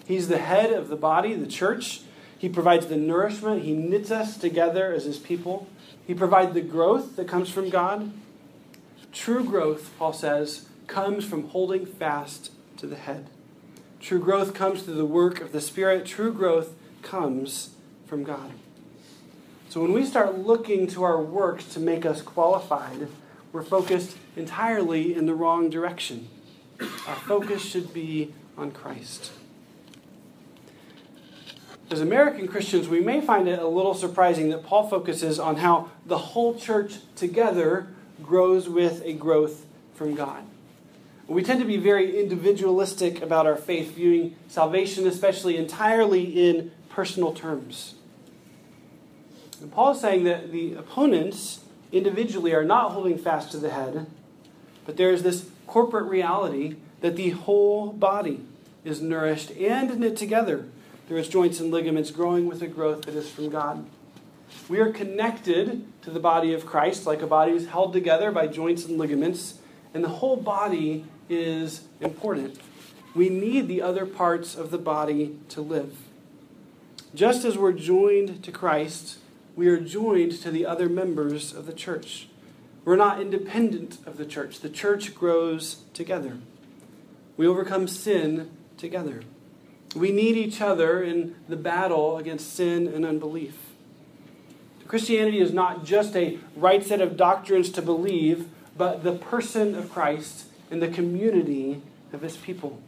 [0.06, 2.02] He's the head of the body, the church.
[2.38, 3.64] He provides the nourishment.
[3.64, 5.68] He knits us together as his people.
[6.06, 8.12] He provides the growth that comes from God.
[9.12, 13.28] True growth, Paul says, comes from holding fast to the head.
[14.00, 16.06] True growth comes through the work of the Spirit.
[16.06, 17.72] True growth comes
[18.08, 18.52] from God.
[19.70, 23.08] So when we start looking to our works to make us qualified,
[23.52, 26.28] we're focused entirely in the wrong direction.
[26.80, 29.32] Our focus should be on Christ.
[31.90, 35.90] As American Christians, we may find it a little surprising that Paul focuses on how
[36.06, 37.88] the whole church together
[38.24, 40.44] grows with a growth from God.
[41.28, 47.34] We tend to be very individualistic about our faith, viewing salvation, especially entirely in personal
[47.34, 47.96] terms.
[49.60, 54.06] And Paul is saying that the opponents individually are not holding fast to the head,
[54.86, 58.46] but there is this corporate reality that the whole body
[58.84, 60.66] is nourished and knit together
[61.08, 63.86] through its joints and ligaments, growing with a growth that is from God.
[64.70, 68.48] We are connected to the body of Christ, like a body is held together by
[68.48, 69.56] joints and ligaments,
[69.94, 72.60] and the whole body is important.
[73.16, 75.98] We need the other parts of the body to live.
[77.16, 79.20] Just as we're joined to Christ,
[79.56, 82.28] we are joined to the other members of the church.
[82.86, 84.60] We're not independent of the church.
[84.60, 86.38] The church grows together.
[87.38, 89.22] We overcome sin together.
[89.96, 93.56] We need each other in the battle against sin and unbelief.
[94.88, 99.92] Christianity is not just a right set of doctrines to believe, but the person of
[99.92, 102.82] Christ and the community of his people.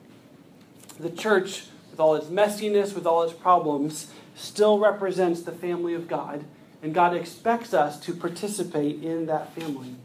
[0.99, 6.09] The church, with all its messiness, with all its problems, still represents the family of
[6.09, 6.43] God,
[6.83, 9.95] and God expects us to participate in that family.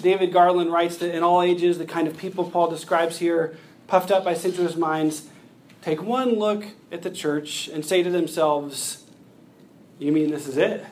[0.00, 4.12] David Garland writes that in all ages, the kind of people Paul describes here, puffed
[4.12, 5.28] up by sensuous minds,
[5.82, 9.06] take one look at the church and say to themselves,
[9.98, 10.86] You mean this is it?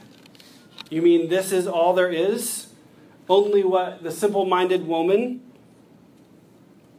[0.91, 2.67] You mean this is all there is?
[3.29, 5.41] Only what the simple minded woman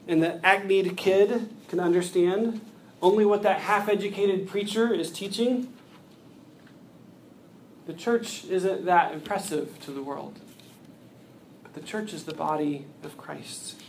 [0.08, 2.62] and the acne kid can understand?
[3.02, 5.72] Only what that half educated preacher is teaching?
[7.86, 10.40] The church isn't that impressive to the world.
[11.64, 13.82] But the church is the body of Christ.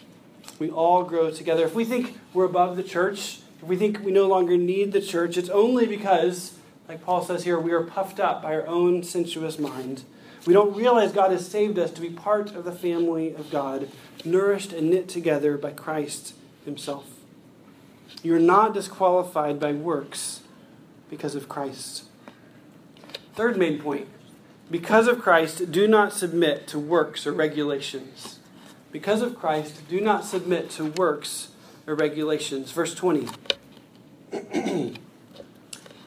[0.59, 1.65] We all grow together.
[1.65, 5.01] If we think we're above the church, if we think we no longer need the
[5.01, 6.55] church, it's only because,
[6.89, 10.05] like Paul says here, we are puffed up by our own sensuous mind.
[10.47, 13.89] We don't realize God has saved us to be part of the family of God,
[14.25, 17.18] nourished and knit together by Christ Himself.
[18.23, 20.41] You're not disqualified by works
[21.11, 22.05] because of Christ.
[23.35, 24.09] Third main point
[24.71, 28.39] because of Christ, do not submit to works or regulations.
[28.93, 31.49] Because of Christ, do not submit to works
[31.87, 32.71] or regulations.
[32.73, 33.29] Verse 20.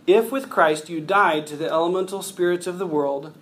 [0.05, 3.33] if with Christ you died to the elemental spirits of the world,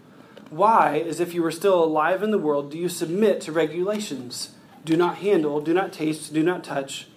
[0.49, 4.51] why, as if you were still alive in the world, do you submit to regulations?
[4.85, 7.07] Do not handle, do not taste, do not touch,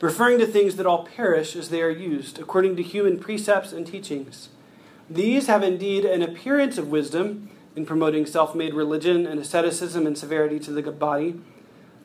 [0.00, 3.86] referring to things that all perish as they are used, according to human precepts and
[3.86, 4.48] teachings.
[5.08, 10.16] These have indeed an appearance of wisdom in promoting self made religion and asceticism and
[10.16, 11.40] severity to the body,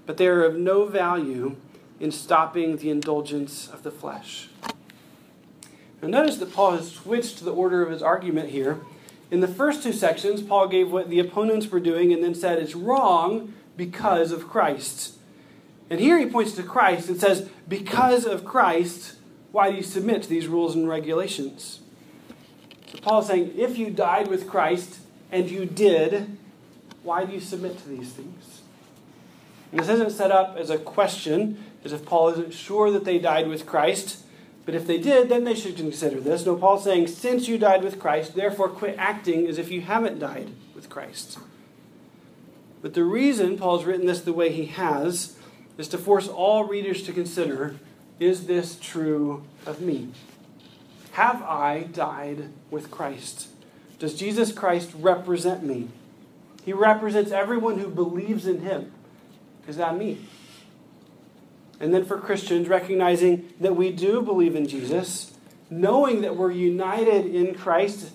[0.06, 1.56] but they are of no value
[2.00, 4.50] in stopping the indulgence of the flesh.
[6.02, 8.80] Now, notice that Paul has switched the order of his argument here.
[9.32, 12.60] In the first two sections, Paul gave what the opponents were doing and then said
[12.60, 15.15] it's wrong because of Christ.
[15.90, 19.16] And here he points to Christ and says, Because of Christ,
[19.52, 21.80] why do you submit to these rules and regulations?
[22.92, 25.00] So Paul is saying, If you died with Christ,
[25.32, 26.38] and you did,
[27.04, 28.62] why do you submit to these things?
[29.72, 33.20] And this isn't set up as a question, as if Paul isn't sure that they
[33.20, 34.24] died with Christ.
[34.66, 36.46] But if they did, then they should consider this.
[36.46, 40.20] No, Paul's saying, since you died with Christ, therefore quit acting as if you haven't
[40.20, 41.38] died with Christ.
[42.82, 45.38] But the reason Paul's written this the way he has
[45.78, 47.76] is to force all readers to consider
[48.20, 50.10] is this true of me?
[51.14, 53.50] Have I died with Christ?
[54.00, 55.90] Does Jesus Christ represent me?
[56.64, 58.92] He represents everyone who believes in him.
[59.68, 60.20] Is that me?
[61.80, 65.34] And then for Christians, recognizing that we do believe in Jesus,
[65.70, 68.12] knowing that we're united in Christ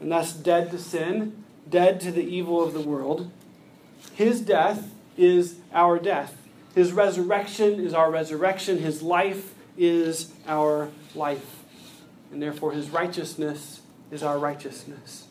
[0.00, 3.30] and thus dead to sin, dead to the evil of the world,
[4.14, 6.41] His death is our death.
[6.74, 8.78] His resurrection is our resurrection.
[8.78, 11.64] His life is our life.
[12.32, 15.26] And therefore, his righteousness is our righteousness.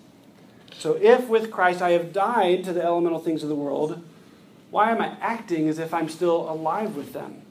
[0.77, 4.03] So, if with Christ I have died to the elemental things of the world,
[4.69, 7.41] why am I acting as if I'm still alive with them?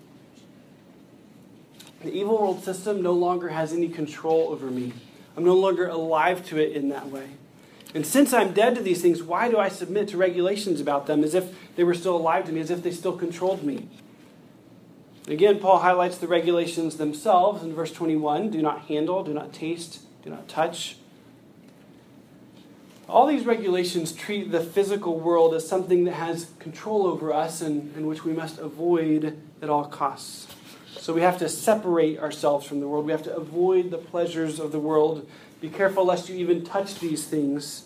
[2.03, 4.95] The evil world system no longer has any control over me.
[5.37, 7.29] I'm no longer alive to it in that way.
[7.95, 11.25] And since I'm dead to these things, why do I submit to regulations about them
[11.25, 13.89] as if they were still alive to me, as if they still controlled me?
[15.27, 20.01] Again, Paul highlights the regulations themselves in verse 21 do not handle, do not taste,
[20.23, 20.97] do not touch.
[23.09, 27.95] All these regulations treat the physical world as something that has control over us and,
[27.97, 30.47] and which we must avoid at all costs.
[30.97, 33.07] So we have to separate ourselves from the world.
[33.07, 35.29] We have to avoid the pleasures of the world.
[35.61, 37.85] Be careful lest you even touch these things.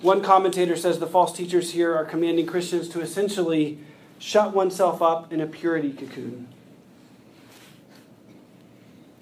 [0.00, 3.78] One commentator says the false teachers here are commanding Christians to essentially
[4.18, 6.48] shut oneself up in a purity cocoon.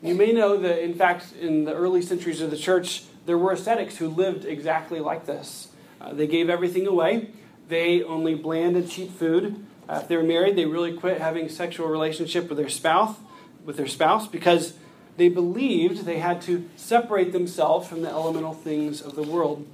[0.00, 3.50] You may know that, in fact, in the early centuries of the church, there were
[3.50, 5.68] ascetics who lived exactly like this.
[6.00, 7.30] Uh, they gave everything away,
[7.68, 9.66] they only bland and cheap food.
[9.88, 13.16] Uh, if they were married, they really quit having sexual relationship with their spouse,
[13.64, 14.74] with their spouse, because
[15.18, 19.66] they believed they had to separate themselves from the elemental things of the world.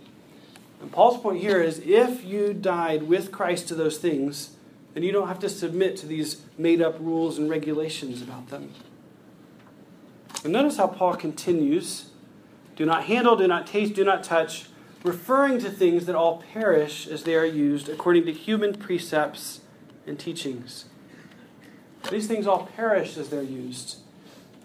[0.80, 4.56] And Paul's point here is if you died with Christ to those things,
[4.94, 8.72] then you don't have to submit to these made up rules and regulations about them.
[10.42, 12.10] And notice how Paul continues
[12.76, 14.66] do not handle, do not taste, do not touch,
[15.04, 19.60] referring to things that all perish as they are used according to human precepts
[20.06, 20.86] and teachings.
[22.10, 23.98] These things all perish as they're used.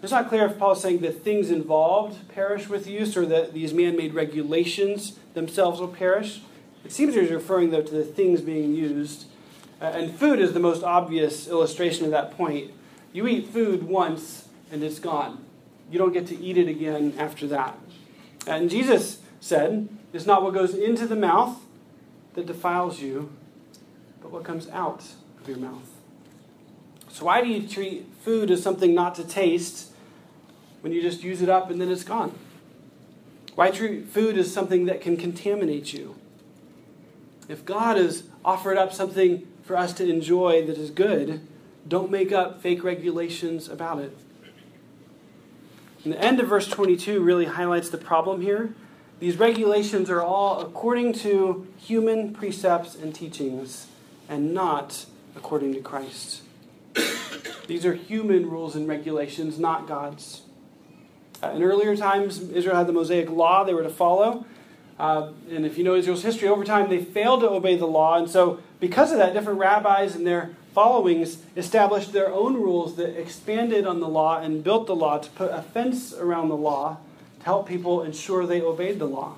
[0.02, 3.52] It's not clear if Paul is saying that things involved perish with use or that
[3.52, 6.40] these man made regulations themselves will perish.
[6.84, 9.26] It seems he's referring, though, to the things being used.
[9.80, 12.70] Uh, and food is the most obvious illustration of that point.
[13.12, 15.44] You eat food once and it's gone.
[15.90, 17.78] You don't get to eat it again after that.
[18.46, 21.60] And Jesus said, It's not what goes into the mouth
[22.34, 23.32] that defiles you,
[24.22, 25.04] but what comes out
[25.40, 25.90] of your mouth.
[27.08, 29.89] So, why do you treat food as something not to taste
[30.80, 32.34] when you just use it up and then it's gone?
[33.54, 36.16] Why treat food as something that can contaminate you?
[37.48, 41.46] If God has offered up something for us to enjoy that is good,
[41.86, 44.16] don't make up fake regulations about it.
[46.04, 48.74] And the end of verse 22 really highlights the problem here.
[49.18, 53.86] These regulations are all according to human precepts and teachings
[54.28, 55.04] and not
[55.36, 56.42] according to Christ.
[57.66, 60.42] These are human rules and regulations, not God's.
[61.42, 64.44] Uh, in earlier times, Israel had the Mosaic law they were to follow.
[64.98, 68.18] Uh, and if you know Israel's history, over time they failed to obey the law.
[68.18, 73.18] And so, because of that, different rabbis and their followings established their own rules that
[73.18, 76.98] expanded on the law and built the law to put a fence around the law
[77.38, 79.36] to help people ensure they obeyed the law.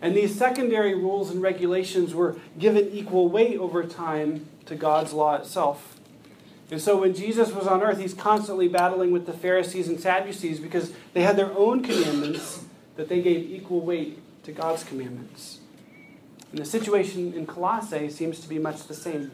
[0.00, 5.36] And these secondary rules and regulations were given equal weight over time to God's law
[5.36, 5.93] itself.
[6.70, 10.60] And so when Jesus was on earth, he's constantly battling with the Pharisees and Sadducees
[10.60, 12.64] because they had their own commandments
[12.96, 15.60] that they gave equal weight to God's commandments.
[16.50, 19.32] And the situation in Colossae seems to be much the same.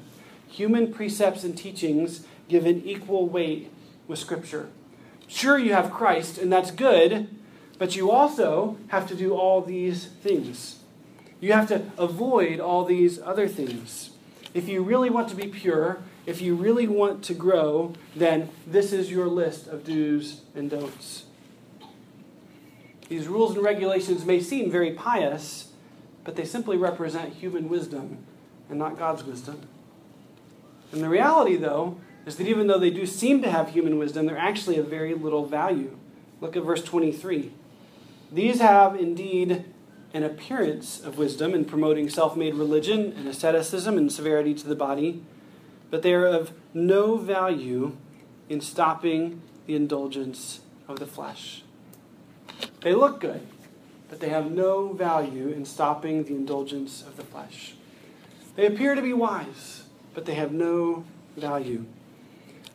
[0.48, 3.70] Human precepts and teachings given equal weight
[4.08, 4.68] with Scripture.
[5.28, 7.28] Sure, you have Christ, and that's good,
[7.78, 10.80] but you also have to do all these things.
[11.40, 14.10] You have to avoid all these other things.
[14.52, 18.92] If you really want to be pure, if you really want to grow, then this
[18.92, 21.24] is your list of do's and don'ts.
[23.08, 25.72] These rules and regulations may seem very pious,
[26.22, 28.18] but they simply represent human wisdom
[28.68, 29.60] and not God's wisdom.
[30.92, 34.26] And the reality, though, is that even though they do seem to have human wisdom,
[34.26, 35.98] they're actually of very little value.
[36.40, 37.50] Look at verse 23.
[38.30, 39.64] These have indeed
[40.14, 44.76] an appearance of wisdom in promoting self made religion and asceticism and severity to the
[44.76, 45.24] body,
[45.90, 47.96] but they are of no value
[48.48, 51.62] in stopping the indulgence of the flesh.
[52.82, 53.46] They look good,
[54.08, 57.74] but they have no value in stopping the indulgence of the flesh.
[58.56, 59.84] They appear to be wise,
[60.14, 61.04] but they have no
[61.36, 61.84] value.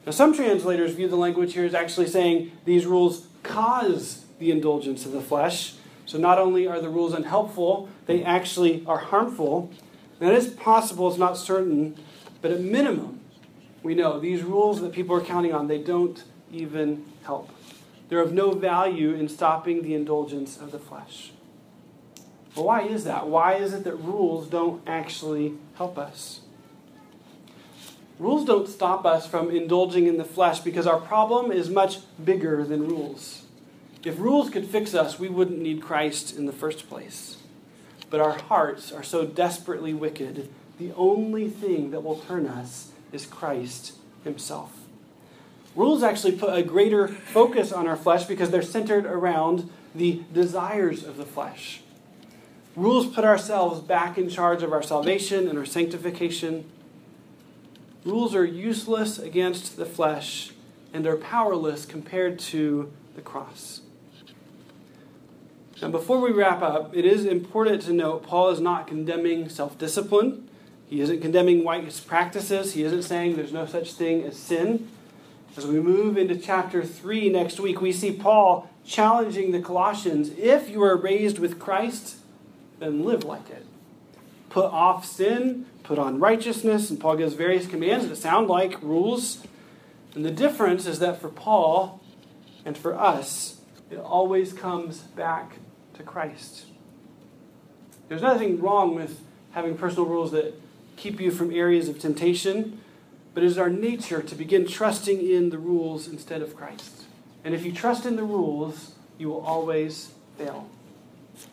[0.06, 5.06] Now, some translators view the language here as actually saying these rules cause the indulgence
[5.06, 5.76] of the flesh.
[6.06, 9.72] So not only are the rules unhelpful, they actually are harmful.
[10.20, 11.98] And it is possible, it's not certain,
[12.46, 13.22] but at minimum,
[13.82, 17.50] we know these rules that people are counting on, they don't even help.
[18.08, 21.32] They're of no value in stopping the indulgence of the flesh.
[22.54, 23.26] But why is that?
[23.26, 26.42] Why is it that rules don't actually help us?
[28.20, 32.64] Rules don't stop us from indulging in the flesh because our problem is much bigger
[32.64, 33.46] than rules.
[34.04, 37.38] If rules could fix us, we wouldn't need Christ in the first place.
[38.12, 40.48] But our hearts are so desperately wicked,
[40.78, 44.72] the only thing that will turn us is Christ Himself.
[45.76, 51.04] Rules actually put a greater focus on our flesh because they're centered around the desires
[51.04, 51.82] of the flesh.
[52.76, 56.66] Rules put ourselves back in charge of our salvation and our sanctification.
[58.04, 60.52] Rules are useless against the flesh
[60.94, 63.82] and are powerless compared to the cross.
[65.82, 69.78] Now, before we wrap up, it is important to note Paul is not condemning self
[69.78, 70.48] discipline.
[70.88, 72.74] He isn't condemning white practices.
[72.74, 74.90] He isn't saying there's no such thing as sin.
[75.58, 80.70] As we move into chapter 3 next week, we see Paul challenging the Colossians if
[80.70, 82.18] you are raised with Christ,
[82.80, 83.66] then live like it.
[84.50, 89.46] Put off sin, put on righteousness, and Paul gives various commands that sound like rules.
[90.14, 92.02] And the difference is that for Paul
[92.66, 95.58] and for us, it always comes back
[95.94, 96.66] to Christ.
[98.08, 99.22] There's nothing wrong with
[99.52, 100.54] having personal rules that
[100.96, 102.80] keep you from areas of temptation,
[103.34, 107.04] but it is our nature to begin trusting in the rules instead of Christ.
[107.44, 110.70] And if you trust in the rules, you will always fail.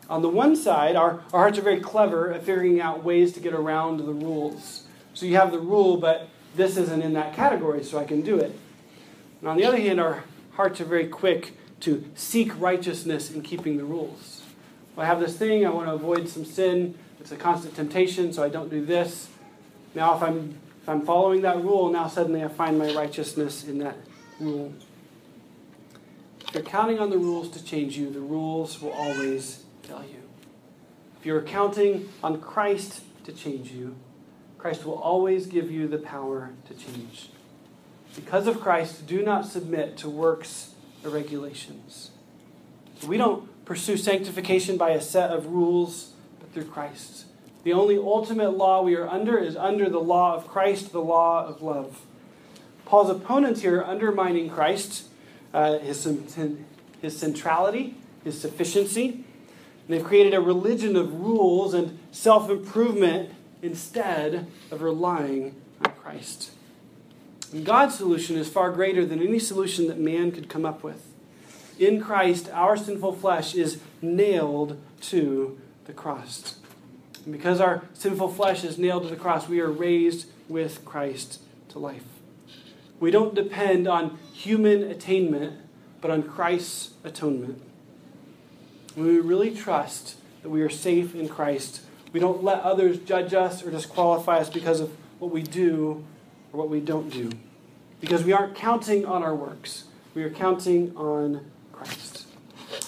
[0.09, 3.41] On the one side, our, our hearts are very clever at figuring out ways to
[3.41, 4.85] get around the rules.
[5.15, 8.39] So you have the rule, but this isn't in that category, so I can do
[8.39, 8.57] it.
[9.41, 13.77] And on the other hand, our hearts are very quick to seek righteousness in keeping
[13.77, 14.43] the rules.
[14.97, 16.97] I have this thing, I want to avoid some sin.
[17.19, 19.29] It's a constant temptation, so I don't do this.
[19.95, 23.79] Now, if I'm, if I'm following that rule, now suddenly I find my righteousness in
[23.79, 23.97] that
[24.41, 24.73] rule.
[26.41, 30.23] If you're counting on the rules to change you, the rules will always fail you.
[31.19, 33.97] If you're counting on Christ to change you,
[34.59, 37.31] Christ will always give you the power to change.
[38.15, 40.75] Because of Christ, do not submit to works
[41.05, 42.11] or regulations.
[43.07, 47.25] We don't pursue sanctification by a set of rules, but through Christ.
[47.65, 51.47] The only ultimate law we are under is under the law of Christ, the law
[51.47, 52.05] of love.
[52.85, 55.07] Paul's opponents here are undermining Christ,
[55.55, 56.07] uh, his,
[57.01, 59.09] his centrality, his sufficiency.
[59.09, 63.31] And they've created a religion of rules and self improvement
[63.63, 65.55] instead of relying
[65.85, 66.51] on Christ.
[67.53, 71.07] And God's solution is far greater than any solution that man could come up with.
[71.79, 76.57] In Christ, our sinful flesh is nailed to the cross.
[77.25, 81.41] And because our sinful flesh is nailed to the cross, we are raised with Christ
[81.69, 82.05] to life.
[82.99, 85.61] We don't depend on human attainment,
[86.01, 87.61] but on Christ's atonement.
[88.95, 93.33] When we really trust that we are safe in Christ, we don't let others judge
[93.33, 96.05] us or disqualify us because of what we do
[96.53, 97.31] or what we don't do.
[98.01, 102.27] Because we aren't counting on our works, we are counting on Christ.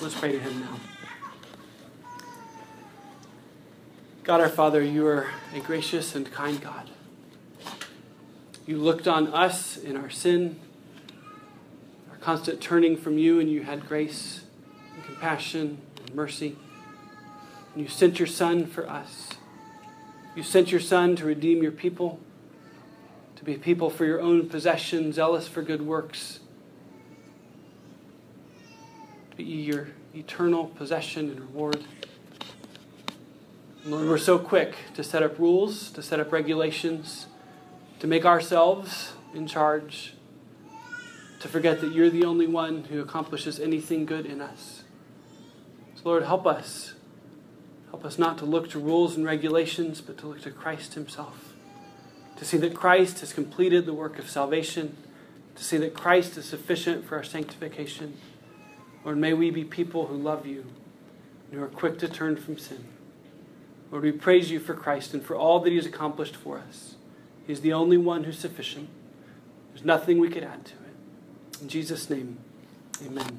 [0.00, 0.93] Let's pray to Him now.
[4.24, 6.88] God our Father, you are a gracious and kind God.
[8.66, 10.58] You looked on us in our sin,
[12.10, 14.44] our constant turning from you, and you had grace
[14.94, 16.56] and compassion and mercy.
[17.74, 19.28] And you sent your Son for us.
[20.34, 22.18] You sent your Son to redeem your people
[23.36, 26.40] to be people for your own possession, zealous for good works,
[29.32, 31.84] to be your eternal possession and reward.
[33.86, 37.26] Lord, we're so quick to set up rules, to set up regulations,
[38.00, 40.14] to make ourselves in charge,
[41.40, 44.84] to forget that you're the only one who accomplishes anything good in us.
[45.96, 46.94] So, Lord, help us.
[47.90, 51.54] Help us not to look to rules and regulations, but to look to Christ Himself
[52.36, 54.96] to see that Christ has completed the work of salvation,
[55.54, 58.16] to see that Christ is sufficient for our sanctification.
[59.04, 60.64] Lord, may we be people who love you
[61.50, 62.84] and who are quick to turn from sin.
[63.94, 66.96] Lord, we praise you for Christ and for all that he has accomplished for us.
[67.46, 68.88] He's the only one who's sufficient.
[69.72, 71.62] There's nothing we could add to it.
[71.62, 72.38] In Jesus' name,
[73.06, 73.38] amen.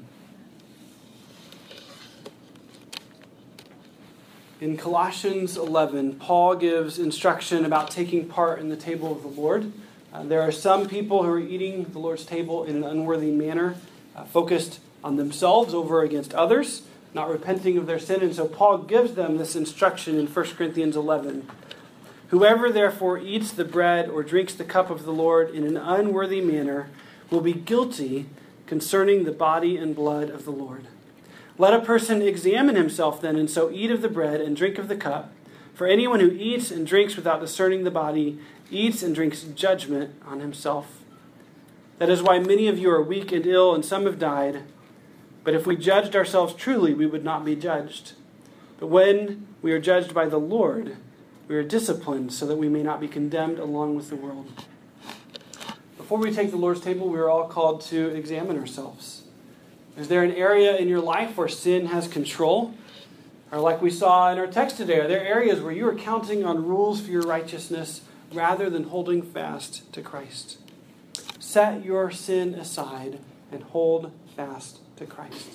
[4.58, 9.70] In Colossians 11, Paul gives instruction about taking part in the table of the Lord.
[10.10, 13.76] Uh, there are some people who are eating the Lord's table in an unworthy manner,
[14.16, 16.80] uh, focused on themselves over against others,
[17.16, 18.22] not repenting of their sin.
[18.22, 21.48] And so Paul gives them this instruction in 1 Corinthians 11.
[22.28, 26.40] Whoever therefore eats the bread or drinks the cup of the Lord in an unworthy
[26.40, 26.90] manner
[27.30, 28.26] will be guilty
[28.66, 30.86] concerning the body and blood of the Lord.
[31.56, 34.88] Let a person examine himself then, and so eat of the bread and drink of
[34.88, 35.32] the cup.
[35.72, 38.38] For anyone who eats and drinks without discerning the body
[38.70, 41.02] eats and drinks judgment on himself.
[41.98, 44.64] That is why many of you are weak and ill, and some have died.
[45.46, 48.14] But if we judged ourselves truly, we would not be judged.
[48.80, 50.96] But when we are judged by the Lord,
[51.46, 54.50] we are disciplined so that we may not be condemned along with the world.
[55.96, 59.22] Before we take the Lord's table, we are all called to examine ourselves.
[59.96, 62.74] Is there an area in your life where sin has control?
[63.52, 66.44] Or, like we saw in our text today, are there areas where you are counting
[66.44, 68.00] on rules for your righteousness
[68.32, 70.58] rather than holding fast to Christ?
[71.38, 73.20] Set your sin aside
[73.52, 75.48] and hold fast to Christ.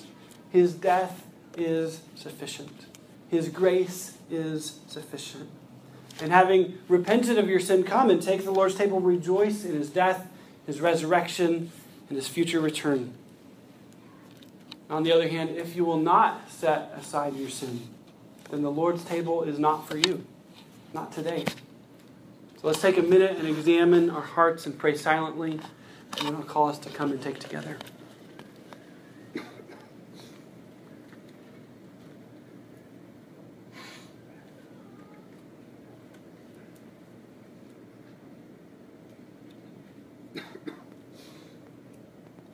[0.50, 1.26] His death
[1.56, 2.86] is sufficient,
[3.30, 5.48] His grace is sufficient.
[6.20, 9.88] And having repented of your sin, come and take the Lord's table, rejoice in His
[9.88, 10.28] death,
[10.66, 11.72] His resurrection,
[12.08, 13.14] and His future return.
[14.90, 17.88] On the other hand, if you will not set aside your sin,
[18.50, 20.24] then the Lord's table is not for you.
[20.92, 21.46] Not today.
[22.60, 25.58] So let's take a minute and examine our hearts and pray silently.
[26.20, 27.78] And I'll call us to come and take together.